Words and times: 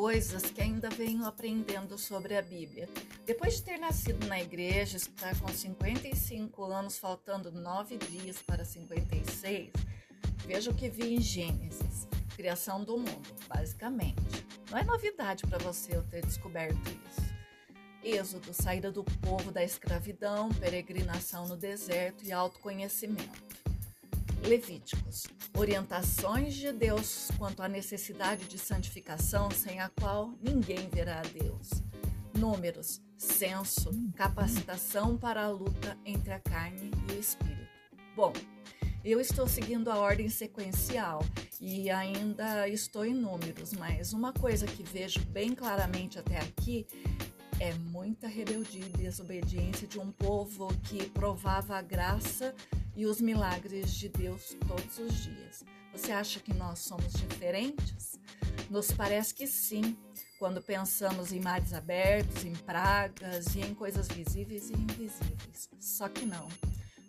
coisas 0.00 0.44
que 0.44 0.62
ainda 0.62 0.88
venho 0.88 1.26
aprendendo 1.26 1.98
sobre 1.98 2.34
a 2.34 2.40
Bíblia. 2.40 2.88
Depois 3.26 3.56
de 3.56 3.64
ter 3.64 3.76
nascido 3.76 4.26
na 4.26 4.40
igreja, 4.40 4.96
estar 4.96 5.38
com 5.38 5.48
55 5.48 6.64
anos, 6.64 6.96
faltando 6.96 7.52
nove 7.52 7.98
dias 7.98 8.40
para 8.40 8.64
56, 8.64 9.70
veja 10.46 10.70
o 10.70 10.74
que 10.74 10.88
vi 10.88 11.16
em 11.16 11.20
Gênesis, 11.20 12.08
criação 12.34 12.82
do 12.82 12.96
mundo, 12.96 13.28
basicamente. 13.46 14.46
Não 14.70 14.78
é 14.78 14.84
novidade 14.84 15.46
para 15.46 15.58
você 15.58 15.94
eu 15.94 16.02
ter 16.04 16.24
descoberto 16.24 16.80
isso. 17.06 17.30
Êxodo, 18.02 18.54
saída 18.54 18.90
do 18.90 19.04
povo 19.04 19.52
da 19.52 19.62
escravidão, 19.62 20.48
peregrinação 20.48 21.46
no 21.46 21.58
deserto 21.58 22.24
e 22.24 22.32
autoconhecimento. 22.32 23.69
Levíticos, 24.46 25.26
orientações 25.56 26.54
de 26.54 26.72
Deus 26.72 27.28
quanto 27.38 27.62
à 27.62 27.68
necessidade 27.68 28.46
de 28.46 28.58
santificação 28.58 29.50
sem 29.50 29.80
a 29.80 29.88
qual 29.88 30.32
ninguém 30.42 30.88
verá 30.88 31.20
a 31.20 31.22
Deus. 31.22 31.68
Números, 32.36 33.00
senso, 33.16 33.90
capacitação 34.16 35.16
para 35.16 35.44
a 35.44 35.50
luta 35.50 35.96
entre 36.04 36.32
a 36.32 36.40
carne 36.40 36.90
e 37.08 37.12
o 37.12 37.20
espírito. 37.20 37.68
Bom, 38.16 38.32
eu 39.04 39.20
estou 39.20 39.46
seguindo 39.46 39.90
a 39.90 39.98
ordem 39.98 40.28
sequencial 40.28 41.22
e 41.60 41.90
ainda 41.90 42.66
estou 42.68 43.04
em 43.04 43.14
números, 43.14 43.72
mas 43.74 44.12
uma 44.12 44.32
coisa 44.32 44.66
que 44.66 44.82
vejo 44.82 45.20
bem 45.26 45.54
claramente 45.54 46.18
até 46.18 46.38
aqui 46.38 46.86
é 47.60 47.74
muita 47.74 48.26
rebeldia 48.26 48.86
e 48.86 48.96
desobediência 48.96 49.86
de 49.86 49.98
um 49.98 50.10
povo 50.10 50.68
que 50.84 51.10
provava 51.10 51.76
a 51.76 51.82
graça 51.82 52.54
e 52.94 53.06
os 53.06 53.20
milagres 53.20 53.92
de 53.92 54.08
Deus 54.08 54.56
todos 54.66 54.98
os 54.98 55.22
dias. 55.22 55.64
Você 55.92 56.12
acha 56.12 56.40
que 56.40 56.54
nós 56.54 56.78
somos 56.78 57.12
diferentes? 57.12 58.18
Nos 58.68 58.92
parece 58.92 59.34
que 59.34 59.46
sim, 59.46 59.96
quando 60.38 60.62
pensamos 60.62 61.32
em 61.32 61.40
mares 61.40 61.72
abertos, 61.72 62.44
em 62.44 62.54
pragas 62.54 63.54
e 63.54 63.60
em 63.60 63.74
coisas 63.74 64.08
visíveis 64.08 64.70
e 64.70 64.74
invisíveis. 64.74 65.68
Só 65.78 66.08
que 66.08 66.24
não. 66.24 66.48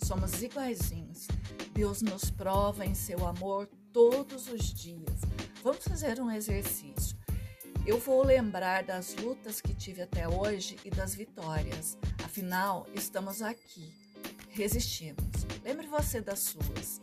Somos 0.03 0.41
iguaizinhos. 0.41 1.27
Deus 1.73 2.01
nos 2.01 2.29
prova 2.31 2.85
em 2.85 2.95
seu 2.95 3.25
amor 3.25 3.69
todos 3.93 4.47
os 4.47 4.73
dias. 4.73 5.21
Vamos 5.63 5.83
fazer 5.83 6.19
um 6.19 6.31
exercício. 6.31 7.15
Eu 7.85 7.99
vou 7.99 8.23
lembrar 8.23 8.83
das 8.83 9.15
lutas 9.15 9.61
que 9.61 9.73
tive 9.73 10.01
até 10.01 10.27
hoje 10.27 10.77
e 10.85 10.89
das 10.89 11.15
vitórias. 11.15 11.97
Afinal, 12.23 12.87
estamos 12.93 13.41
aqui, 13.41 13.91
resistimos. 14.51 15.45
Lembre 15.63 15.87
você 15.87 16.21
das 16.21 16.39
suas. 16.39 17.01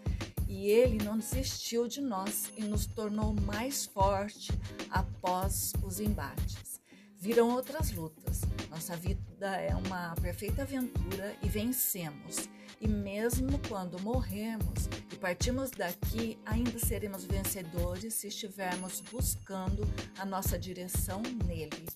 E 0.48 0.70
ele 0.70 1.04
não 1.04 1.18
desistiu 1.18 1.86
de 1.86 2.00
nós 2.00 2.50
e 2.56 2.62
nos 2.62 2.86
tornou 2.86 3.34
mais 3.34 3.84
forte 3.84 4.50
após 4.90 5.72
os 5.82 6.00
embates. 6.00 6.80
Viram 7.20 7.50
outras 7.50 7.90
lutas. 7.90 8.42
Nossa 8.70 8.96
vida 8.96 9.56
é 9.56 9.74
uma 9.74 10.14
perfeita 10.16 10.62
aventura 10.62 11.36
e 11.42 11.48
vencemos. 11.48 12.48
E 12.80 12.86
mesmo 12.86 13.58
quando 13.68 14.00
morremos 14.00 14.88
e 15.12 15.16
partimos 15.16 15.70
daqui, 15.70 16.38
ainda 16.46 16.78
seremos 16.78 17.24
vencedores 17.24 18.14
se 18.14 18.28
estivermos 18.28 19.00
buscando 19.00 19.82
a 20.16 20.24
nossa 20.24 20.58
direção 20.58 21.20
nele. 21.44 21.86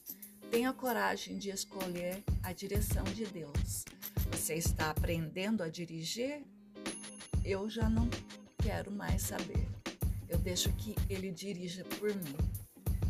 Tenha 0.51 0.73
coragem 0.73 1.39
de 1.39 1.51
escolher 1.51 2.23
a 2.43 2.53
direção 2.53 3.05
de 3.05 3.25
Deus. 3.25 3.85
Você 4.33 4.55
está 4.55 4.91
aprendendo 4.91 5.63
a 5.63 5.69
dirigir? 5.69 6.43
Eu 7.45 7.71
já 7.71 7.89
não 7.89 8.09
quero 8.59 8.91
mais 8.91 9.23
saber. 9.23 9.69
Eu 10.29 10.39
deixo 10.39 10.73
que 10.73 10.97
ele 11.09 11.31
dirija 11.31 11.85
por 11.85 12.13
mim. 12.15 12.37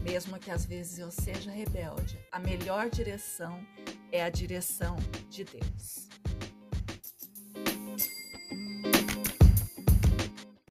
Mesmo 0.02 0.38
que 0.38 0.50
às 0.50 0.66
vezes 0.66 0.98
eu 0.98 1.10
seja 1.10 1.50
rebelde, 1.50 2.18
a 2.30 2.38
melhor 2.38 2.90
direção 2.90 3.64
é 4.10 4.22
a 4.22 4.28
direção 4.28 4.96
de 5.30 5.44
Deus. 5.44 6.08